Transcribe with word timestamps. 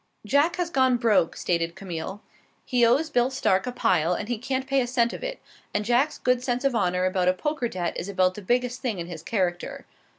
"Jack 0.25 0.55
has 0.55 0.71
gone 0.71 0.97
broke," 0.97 1.37
stated 1.37 1.75
Camille. 1.75 2.23
"He 2.65 2.83
owes 2.83 3.11
Bill 3.11 3.29
Stark 3.29 3.67
a 3.67 3.71
pile, 3.71 4.15
and 4.15 4.29
he 4.29 4.39
can't 4.39 4.65
pay 4.65 4.81
a 4.81 4.87
cent 4.87 5.13
of 5.13 5.23
it; 5.23 5.39
and 5.75 5.85
Jack's 5.85 6.19
sense 6.39 6.63
of 6.63 6.73
honor 6.73 7.05
about 7.05 7.27
a 7.27 7.33
poker 7.33 7.67
debt 7.67 7.95
is 7.97 8.09
about 8.09 8.33
the 8.33 8.41
biggest 8.41 8.81
thing 8.81 8.97
in 8.97 9.05
his 9.05 9.21
character. 9.21 9.85